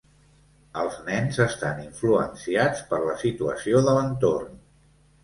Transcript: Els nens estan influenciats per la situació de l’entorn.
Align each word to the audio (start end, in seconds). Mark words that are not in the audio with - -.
Els 0.83 0.95
nens 1.09 1.37
estan 1.43 1.83
influenciats 1.83 2.81
per 2.95 3.01
la 3.05 3.13
situació 3.25 3.83
de 3.89 3.95
l’entorn. 3.99 4.57